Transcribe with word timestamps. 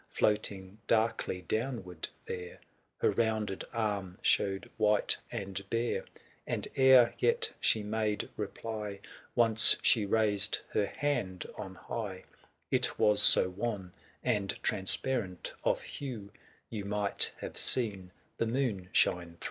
Floating 0.09 0.79
darkly 0.87 1.43
downward 1.43 2.07
there, 2.25 2.59
Her 2.97 3.11
rounded 3.11 3.63
arm 3.71 4.17
showed 4.23 4.67
white 4.77 5.15
and 5.31 5.61
bare; 5.69 6.05
And 6.47 6.67
ere 6.75 7.13
yet 7.19 7.51
she 7.59 7.83
made 7.83 8.27
reply, 8.35 8.99
Once 9.35 9.77
she 9.83 10.07
raised 10.07 10.59
her 10.71 10.87
hand 10.87 11.45
on 11.55 11.75
high; 11.75 12.25
515 12.31 12.31
It 12.71 12.97
was 12.97 13.21
so 13.21 13.49
wan, 13.51 13.93
and 14.23 14.57
transparent 14.63 15.53
of 15.63 15.83
hue, 15.83 16.31
You 16.71 16.83
might 16.85 17.31
have 17.37 17.55
seen 17.55 18.09
the 18.39 18.47
moon 18.47 18.89
shine 18.93 19.27
through. 19.33 19.37